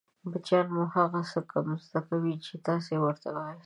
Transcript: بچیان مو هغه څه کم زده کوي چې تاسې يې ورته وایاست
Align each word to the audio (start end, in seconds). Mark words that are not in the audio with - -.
بچیان 0.31 0.67
مو 0.75 0.83
هغه 0.95 1.19
څه 1.31 1.39
کم 1.51 1.67
زده 1.85 1.99
کوي 2.07 2.33
چې 2.45 2.53
تاسې 2.67 2.91
يې 2.95 2.99
ورته 3.03 3.27
وایاست 3.35 3.59